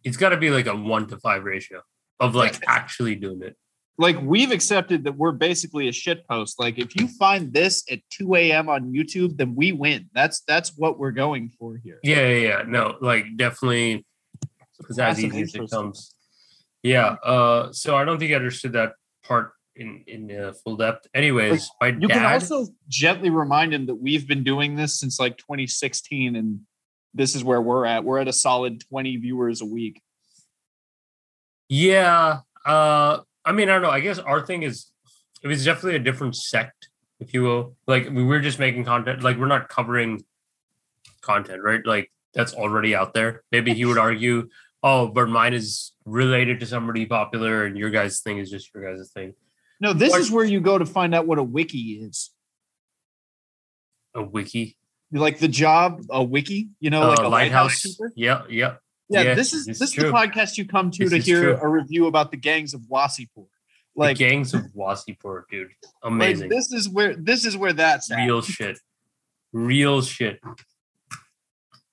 It's 0.03 0.17
got 0.17 0.29
to 0.29 0.38
be 0.38 0.50
like 0.50 0.67
a 0.67 0.75
one 0.75 1.08
to 1.08 1.17
five 1.17 1.46
ratio 1.46 1.82
of 2.20 2.36
like 2.36 2.62
actually 2.67 3.15
doing 3.15 3.41
it. 3.41 3.55
Like 3.98 4.20
we've 4.22 4.52
accepted 4.52 5.04
that 5.04 5.16
we're 5.16 5.32
basically 5.32 5.88
a 5.88 5.92
shit 5.92 6.28
post 6.28 6.60
like 6.60 6.80
if 6.80 6.96
you 7.00 7.08
find 7.08 7.54
this 7.54 7.84
at 7.92 8.00
2 8.10 8.36
a.m 8.36 8.68
on 8.68 8.92
youtube 8.92 9.38
then 9.38 9.54
we 9.56 9.72
win 9.72 10.10
that's 10.14 10.42
that's 10.48 10.76
what 10.78 10.98
we're 10.98 11.12
going 11.12 11.50
for 11.60 11.78
here 11.84 12.00
Yeah, 12.04 12.28
yeah, 12.28 12.48
yeah. 12.48 12.64
No, 12.68 12.98
like 13.02 13.26
definitely 13.38 14.06
as 15.00 15.24
easy 15.24 15.42
as 15.42 15.56
it 15.56 15.70
comes. 15.70 16.16
Yeah. 16.82 17.16
Uh 17.24 17.72
so 17.72 17.96
I 17.96 18.04
don't 18.06 18.20
think 18.20 18.32
I 18.32 18.36
understood 18.36 18.74
that 18.74 18.94
part 19.24 19.54
in 19.76 20.04
in 20.08 20.32
uh, 20.32 20.54
full 20.64 20.76
depth. 20.78 21.08
Anyways, 21.14 21.70
my 21.80 21.88
You 21.88 22.08
dad 22.08 22.14
can 22.14 22.26
also 22.26 22.68
gently 22.88 23.30
remind 23.30 23.74
him 23.74 23.86
that 23.88 23.96
we've 23.96 24.28
been 24.28 24.44
doing 24.44 24.76
this 24.76 25.00
since 25.00 25.20
like 25.20 25.38
2016, 25.38 26.36
and 26.36 26.60
this 27.14 27.36
is 27.36 27.44
where 27.44 27.62
we're 27.62 27.86
at. 27.86 28.04
We're 28.04 28.20
at 28.20 28.28
a 28.28 28.34
solid 28.34 28.82
20 28.82 29.18
viewers 29.18 29.62
a 29.62 29.66
week. 29.66 30.02
Yeah. 31.70 32.40
Uh 32.66 33.20
I 33.46 33.52
mean, 33.52 33.70
I 33.70 33.74
don't 33.74 33.82
know. 33.82 33.90
I 33.90 34.00
guess 34.00 34.20
our 34.20 34.46
thing 34.46 34.64
is 34.64 34.88
it 35.42 35.48
was 35.48 35.66
definitely 35.66 35.96
a 35.96 36.00
different 36.00 36.36
sect, 36.36 36.90
if 37.20 37.34
you 37.34 37.44
will. 37.44 37.76
Like 37.88 38.10
we 38.10 38.24
were 38.24 38.40
just 38.40 38.60
making 38.60 38.86
content, 38.86 39.24
like 39.24 39.38
we're 39.38 39.48
not 39.48 39.70
covering 39.70 40.24
content, 41.22 41.62
right? 41.62 41.86
Like 41.86 42.12
that's 42.34 42.54
already 42.54 42.96
out 42.96 43.14
there. 43.14 43.44
Maybe 43.52 43.74
he 43.74 43.86
would 43.86 43.98
argue, 43.98 44.50
oh, 44.82 45.08
but 45.08 45.28
mine 45.28 45.54
is 45.54 45.92
related 46.06 46.60
to 46.62 46.66
somebody 46.66 47.06
popular 47.06 47.66
and 47.66 47.78
your 47.78 47.90
guys' 47.90 48.22
thing 48.22 48.38
is 48.38 48.50
just 48.50 48.74
your 48.74 48.96
guys' 48.96 49.12
thing. 49.14 49.34
No, 49.80 49.92
this 49.92 50.16
is 50.16 50.32
where 50.32 50.46
you 50.46 50.62
go 50.62 50.78
to 50.78 50.86
find 50.86 51.14
out 51.14 51.28
what 51.28 51.40
a 51.40 51.44
wickie 51.44 52.08
is. 52.08 52.32
A 54.16 54.24
wickie. 54.24 54.76
Like 55.12 55.40
the 55.40 55.48
job, 55.48 56.02
a 56.10 56.26
wickie, 56.26 56.70
you 56.80 56.90
know, 56.90 57.10
like 57.10 57.20
uh, 57.20 57.28
a 57.28 57.30
lighthouse. 57.30 57.84
lighthouse. 57.84 57.84
keeper? 57.84 58.14
Yeah, 58.16 58.44
yeah. 58.50 58.76
Yeah, 59.10 59.22
Yeah, 59.22 59.34
this 59.36 59.54
is 59.54 59.66
this 59.66 59.82
is 59.82 59.94
the 59.94 60.04
podcast 60.06 60.58
you 60.58 60.66
come 60.66 60.92
to 60.92 61.10
This 61.10 61.12
to 61.26 61.32
hear 61.32 61.56
true. 61.56 61.60
a 61.62 61.68
review 61.68 62.08
about 62.08 62.32
the 62.32 62.38
gangs 62.38 62.74
of 62.74 62.82
Wasseypur. 62.82 63.48
Like 63.96 64.08
Like, 64.10 64.18
the 64.18 64.28
gangs 64.30 64.54
of 64.54 64.62
Wasseypur, 64.76 65.44
dude. 65.52 65.68
like 65.68 65.94
Amazing. 66.04 66.50
this 66.50 66.72
is 66.72 66.90
where 66.90 67.16
this 67.16 67.46
is 67.46 67.56
where 67.56 67.74
that's 67.74 68.10
at. 68.12 68.26
Real 68.26 68.42
shit. 68.42 68.80
Real 69.52 70.02
shit. 70.02 70.40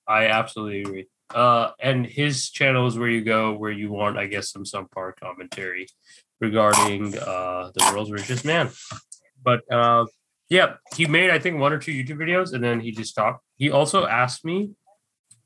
I 0.07 0.27
absolutely 0.27 0.81
agree. 0.81 1.05
Uh, 1.33 1.71
and 1.79 2.05
his 2.05 2.49
channel 2.49 2.87
is 2.87 2.97
where 2.97 3.07
you 3.09 3.21
go 3.23 3.53
where 3.53 3.71
you 3.71 3.91
want, 3.91 4.17
I 4.17 4.25
guess, 4.25 4.51
some 4.51 4.65
some 4.65 4.87
part 4.87 5.19
commentary 5.19 5.87
regarding 6.39 7.17
uh 7.17 7.71
the 7.75 7.91
world's 7.93 8.11
richest 8.11 8.43
man. 8.45 8.69
But 9.43 9.61
uh 9.71 10.05
yeah, 10.49 10.73
he 10.95 11.05
made 11.05 11.29
I 11.29 11.39
think 11.39 11.59
one 11.59 11.71
or 11.71 11.77
two 11.77 11.91
YouTube 11.93 12.17
videos 12.17 12.51
and 12.53 12.63
then 12.63 12.79
he 12.79 12.91
just 12.91 13.11
stopped. 13.11 13.43
He 13.57 13.69
also 13.69 14.05
asked 14.07 14.43
me 14.43 14.71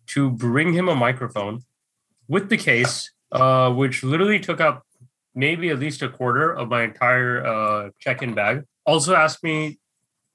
to 0.08 0.30
bring 0.30 0.74
him 0.74 0.88
a 0.88 0.96
microphone 0.96 1.62
with 2.28 2.50
the 2.50 2.58
case, 2.58 3.12
uh, 3.32 3.72
which 3.72 4.04
literally 4.04 4.40
took 4.40 4.62
up 4.62 4.84
maybe 5.34 5.70
at 5.70 5.80
least 5.80 6.02
a 6.02 6.10
quarter 6.10 6.52
of 6.52 6.70
my 6.70 6.84
entire 6.84 7.46
uh, 7.46 7.90
check-in 8.00 8.34
bag. 8.34 8.64
Also 8.86 9.16
asked 9.16 9.44
me 9.44 9.80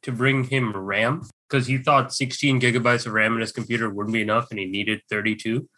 to 0.02 0.12
bring 0.12 0.44
him 0.44 0.76
RAM 0.76 1.22
because 1.48 1.66
he 1.66 1.78
thought 1.78 2.12
16 2.12 2.60
gigabytes 2.60 3.06
of 3.06 3.12
RAM 3.12 3.34
in 3.34 3.40
his 3.40 3.52
computer 3.52 3.90
wouldn't 3.90 4.14
be 4.14 4.22
enough, 4.22 4.50
and 4.50 4.58
he 4.58 4.66
needed 4.66 5.00
32 5.10 5.68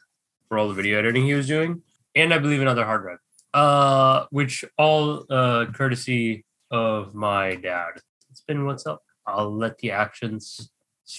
for 0.48 0.58
all 0.58 0.68
the 0.68 0.74
video 0.74 0.98
editing 0.98 1.24
he 1.24 1.34
was 1.34 1.46
doing, 1.46 1.82
and 2.14 2.34
I 2.34 2.38
believe 2.38 2.60
another 2.60 2.84
hard 2.84 3.02
drive. 3.02 3.18
Uh, 3.54 4.26
which 4.30 4.64
all 4.78 5.26
uh, 5.28 5.66
courtesy 5.74 6.44
of 6.70 7.14
my 7.14 7.54
dad. 7.54 7.90
It's 8.30 8.40
been 8.40 8.64
what's 8.64 8.86
up. 8.86 9.02
I'll 9.26 9.54
let 9.54 9.76
the 9.78 9.90
actions. 9.90 10.70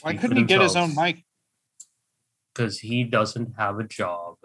Why 0.01 0.15
couldn't 0.15 0.37
he 0.37 0.43
get 0.43 0.61
his 0.61 0.75
own 0.75 0.95
mic? 0.95 1.23
Because 2.53 2.79
he 2.79 3.03
doesn't 3.03 3.53
have 3.57 3.79
a 3.79 3.83
job. 3.83 4.35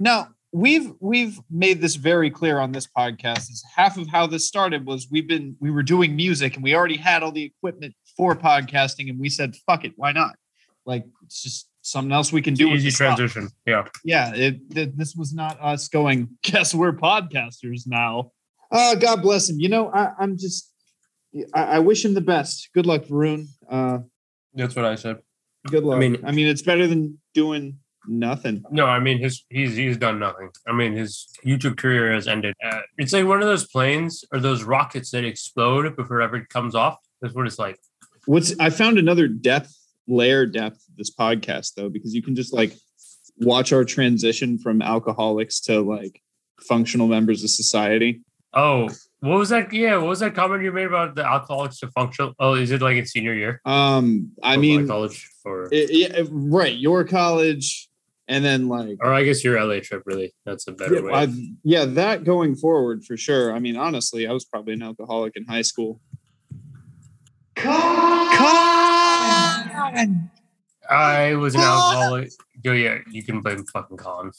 Now 0.00 0.28
we've 0.52 0.92
we've 1.00 1.38
made 1.50 1.80
this 1.80 1.96
very 1.96 2.30
clear 2.30 2.58
on 2.58 2.72
this 2.72 2.86
podcast. 2.86 3.50
Is 3.50 3.64
half 3.76 3.96
of 3.98 4.08
how 4.08 4.26
this 4.26 4.46
started 4.46 4.86
was 4.86 5.08
we've 5.10 5.28
been 5.28 5.56
we 5.60 5.70
were 5.70 5.82
doing 5.82 6.16
music 6.16 6.54
and 6.54 6.64
we 6.64 6.74
already 6.74 6.96
had 6.96 7.22
all 7.22 7.32
the 7.32 7.44
equipment 7.44 7.94
for 8.16 8.34
podcasting 8.34 9.10
and 9.10 9.18
we 9.18 9.28
said 9.28 9.54
fuck 9.66 9.84
it, 9.84 9.92
why 9.96 10.12
not? 10.12 10.36
Like 10.86 11.04
it's 11.24 11.42
just 11.42 11.68
something 11.82 12.12
else 12.12 12.32
we 12.32 12.40
can 12.42 12.54
do. 12.54 12.68
Easy 12.68 12.88
this 12.88 12.94
stuff. 12.96 13.16
transition. 13.16 13.48
Yeah. 13.66 13.86
Yeah, 14.04 14.34
it, 14.34 14.60
it- 14.74 14.96
this 14.96 15.14
was 15.14 15.34
not 15.34 15.58
us 15.60 15.88
going. 15.88 16.30
Guess 16.42 16.74
we're 16.74 16.92
podcasters 16.92 17.82
now. 17.86 18.30
Oh, 18.72 18.96
God 18.96 19.22
bless 19.22 19.48
him. 19.50 19.60
You 19.60 19.68
know, 19.68 19.90
I, 19.92 20.10
I'm 20.18 20.36
just. 20.38 20.70
I, 21.52 21.62
I 21.64 21.78
wish 21.80 22.04
him 22.04 22.14
the 22.14 22.20
best. 22.20 22.70
Good 22.74 22.86
luck, 22.86 23.02
Varun. 23.04 23.46
Uh, 23.68 23.98
That's 24.54 24.74
what 24.74 24.84
I 24.84 24.94
said. 24.94 25.18
Good 25.66 25.84
luck. 25.84 25.96
I 25.96 26.00
mean- 26.00 26.12
mean, 26.12 26.24
I 26.26 26.32
mean, 26.32 26.46
it's 26.46 26.62
better 26.62 26.86
than 26.86 27.18
doing 27.32 27.78
nothing. 28.06 28.62
No, 28.70 28.86
I 28.86 28.98
mean 28.98 29.18
his 29.18 29.44
he's 29.48 29.76
he's 29.76 29.96
done 29.96 30.18
nothing. 30.18 30.50
I 30.68 30.72
mean 30.72 30.92
his 30.92 31.26
YouTube 31.44 31.76
career 31.78 32.12
has 32.12 32.28
ended. 32.28 32.54
Uh, 32.64 32.80
it's 32.98 33.12
like 33.12 33.26
one 33.26 33.40
of 33.40 33.46
those 33.46 33.66
planes 33.66 34.24
or 34.32 34.40
those 34.40 34.62
rockets 34.62 35.10
that 35.12 35.24
explode 35.24 35.96
before 35.96 36.20
it 36.20 36.24
ever 36.24 36.44
comes 36.44 36.74
off. 36.74 36.98
That's 37.22 37.34
what 37.34 37.46
it's 37.46 37.58
like. 37.58 37.78
What's 38.26 38.58
I 38.58 38.70
found 38.70 38.98
another 38.98 39.26
depth 39.28 39.74
layer 40.06 40.44
depth 40.44 40.86
of 40.88 40.96
this 40.96 41.14
podcast 41.14 41.74
though 41.76 41.88
because 41.88 42.14
you 42.14 42.22
can 42.22 42.34
just 42.34 42.52
like 42.52 42.74
watch 43.38 43.72
our 43.72 43.84
transition 43.84 44.58
from 44.58 44.82
alcoholics 44.82 45.60
to 45.62 45.80
like 45.80 46.20
functional 46.60 47.06
members 47.08 47.42
of 47.42 47.50
society. 47.50 48.20
Oh, 48.52 48.90
what 49.24 49.38
was 49.38 49.48
that? 49.48 49.72
Yeah, 49.72 49.96
what 49.96 50.08
was 50.08 50.20
that 50.20 50.34
comment 50.34 50.62
you 50.62 50.70
made 50.70 50.86
about 50.86 51.14
the 51.14 51.24
alcoholics 51.24 51.78
to 51.80 51.90
functional? 51.92 52.34
Oh, 52.38 52.54
is 52.54 52.70
it 52.70 52.82
like 52.82 52.96
in 52.96 53.06
senior 53.06 53.32
year? 53.32 53.60
Um, 53.64 54.32
I 54.42 54.54
Of, 54.54 54.60
mean, 54.60 54.86
college 54.86 55.30
or 55.44 55.68
it- 55.72 55.90
yeah, 55.90 56.22
right, 56.30 56.76
your 56.76 57.04
college, 57.04 57.88
and 58.28 58.44
then 58.44 58.68
like 58.68 58.98
or 59.00 59.14
I 59.14 59.24
guess 59.24 59.42
your 59.42 59.58
LA 59.58 59.80
trip. 59.80 60.02
Really, 60.04 60.34
that's 60.44 60.68
a 60.68 60.72
better 60.72 60.96
yeah, 60.96 61.00
way. 61.00 61.12
I, 61.14 61.28
yeah, 61.62 61.84
that 61.86 62.24
going 62.24 62.54
forward 62.54 63.04
for 63.04 63.16
sure. 63.16 63.54
I 63.54 63.60
mean, 63.60 63.76
honestly, 63.76 64.26
I 64.26 64.32
was 64.32 64.44
probably 64.44 64.74
an 64.74 64.82
alcoholic 64.82 65.36
in 65.36 65.46
high 65.46 65.62
school. 65.62 66.00
I 70.90 71.34
was 71.38 71.54
an 71.54 71.62
alcoholic. 71.62 72.30
Oh 72.66 72.72
yeah, 72.72 72.98
you 73.10 73.22
can 73.22 73.40
blame 73.40 73.64
fucking 73.72 73.96
Colin. 73.96 74.32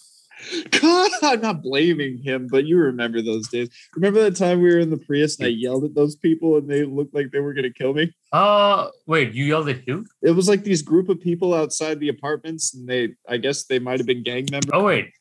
God, 0.81 1.11
I'm 1.21 1.41
not 1.41 1.61
blaming 1.61 2.21
him, 2.21 2.47
but 2.49 2.65
you 2.65 2.77
remember 2.77 3.21
those 3.21 3.47
days. 3.47 3.69
Remember 3.95 4.21
that 4.23 4.35
time 4.35 4.61
we 4.61 4.69
were 4.69 4.79
in 4.79 4.89
the 4.89 4.97
Prius 4.97 5.37
and 5.37 5.47
I 5.47 5.49
yelled 5.49 5.83
at 5.83 5.95
those 5.95 6.15
people 6.15 6.57
and 6.57 6.69
they 6.69 6.83
looked 6.83 7.13
like 7.13 7.31
they 7.31 7.39
were 7.39 7.53
gonna 7.53 7.71
kill 7.71 7.93
me? 7.93 8.13
Uh 8.31 8.89
wait, 9.05 9.33
you 9.33 9.45
yelled 9.45 9.69
at 9.69 9.81
who? 9.87 10.05
It 10.21 10.31
was 10.31 10.49
like 10.49 10.63
these 10.63 10.81
group 10.81 11.09
of 11.09 11.19
people 11.19 11.53
outside 11.53 11.99
the 11.99 12.09
apartments, 12.09 12.73
and 12.73 12.87
they 12.87 13.09
I 13.27 13.37
guess 13.37 13.63
they 13.63 13.79
might 13.79 13.99
have 13.99 14.07
been 14.07 14.23
gang 14.23 14.47
members. 14.51 14.71
Oh 14.73 14.83
wait, 14.83 15.11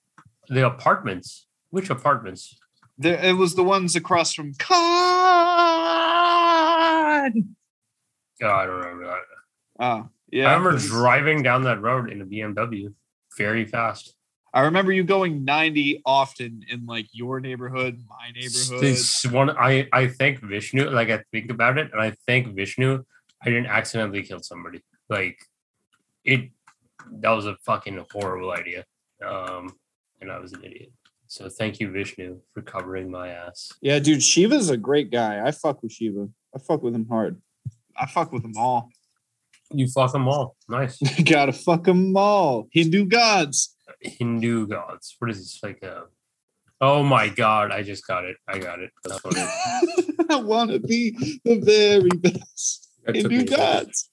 the 0.49 0.67
apartments. 0.67 1.47
Which 1.71 1.91
apartments? 1.91 2.57
There, 2.99 3.19
it 3.25 3.33
was 3.33 3.55
the 3.55 3.65
ones 3.65 3.97
across 3.97 4.33
from 4.33 4.55
Con. 4.55 4.77
Oh, 8.43 8.49
I 8.49 8.67
don't 8.67 8.77
remember 8.77 9.07
that. 9.07 9.21
Oh, 9.81 10.09
yeah. 10.31 10.51
I 10.51 10.55
remember 10.55 10.79
driving 10.79 11.43
down 11.43 11.65
that 11.65 11.81
road 11.81 12.11
in 12.11 12.21
a 12.21 12.27
BMW 12.27 12.93
very 13.37 13.65
fast. 13.65 14.15
I 14.55 14.61
remember 14.61 14.93
you 14.93 15.03
going 15.03 15.45
90 15.45 16.03
often 16.07 16.65
in 16.71 16.87
like 16.87 17.09
your 17.13 17.41
neighborhood, 17.41 18.01
my 18.09 18.31
neighborhood. 18.31 18.81
This 18.81 19.27
one, 19.27 19.51
I 19.51 19.89
I 19.93 20.07
thank 20.07 20.41
Vishnu. 20.41 20.91
Like 20.91 21.11
I 21.11 21.25
think 21.33 21.51
about 21.51 21.77
it, 21.77 21.91
and 21.93 22.01
I 22.01 22.13
thank 22.29 22.55
Vishnu. 22.55 23.03
I 23.43 23.45
didn't 23.47 23.67
accidentally 23.67 24.23
kill 24.23 24.39
somebody. 24.39 24.81
Like 25.09 25.45
it, 26.25 26.51
that 27.19 27.31
was 27.31 27.47
a 27.47 27.57
fucking 27.67 28.05
horrible 28.13 28.53
idea. 28.53 28.85
Um, 29.27 29.75
and 30.21 30.31
I 30.31 30.39
was 30.39 30.53
an 30.53 30.63
idiot. 30.63 30.93
So 31.27 31.49
thank 31.49 31.81
you, 31.81 31.91
Vishnu, 31.91 32.39
for 32.53 32.63
covering 32.63 33.11
my 33.11 33.31
ass. 33.31 33.73
Yeah, 33.83 33.99
dude, 33.99 34.23
Shiva's 34.23 34.71
a 34.71 34.77
great 34.77 35.11
guy. 35.11 35.45
I 35.45 35.51
fuck 35.51 35.83
with 35.83 35.91
Shiva. 35.91 36.29
I 36.55 36.61
fuck 36.61 36.81
with 36.81 36.95
him 36.95 37.09
hard. 37.09 37.43
I 37.97 38.07
fuck 38.07 38.31
with 38.31 38.43
them 38.43 38.55
all. 38.57 38.89
You 39.73 39.89
fuck 39.89 40.13
them 40.13 40.29
all. 40.29 40.57
Nice. 40.69 41.01
You 41.19 41.25
gotta 41.25 41.53
fuck 41.53 41.85
them 41.85 42.17
all. 42.17 42.69
Hindu 42.71 43.07
gods. 43.07 43.74
Hindu 44.01 44.67
gods. 44.67 45.17
What 45.19 45.31
is 45.31 45.39
this 45.39 45.61
like? 45.63 45.83
A, 45.83 46.05
oh 46.81 47.03
my 47.03 47.29
god! 47.29 47.73
I 47.73 47.83
just 47.83 48.07
got 48.07 48.25
it. 48.25 48.37
I 48.49 48.59
got 48.59 48.81
it. 48.81 48.91
I 50.31 50.37
wanna 50.37 50.79
be 50.79 51.11
the 51.45 51.61
very 51.61 52.09
best. 52.09 52.91
Hindu 53.07 53.45
gods. 53.45 54.11